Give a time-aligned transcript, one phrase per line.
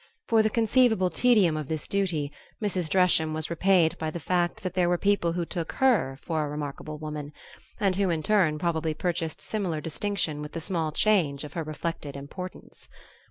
[0.27, 2.89] For the conceivable tedium of this duty, Mrs.
[2.89, 6.49] Dresham was repaid by the fact that there were people who took HER for a
[6.49, 7.31] remarkable woman;
[7.79, 12.15] and who in turn probably purchased similar distinction with the small change of her reflected
[12.15, 12.89] importance.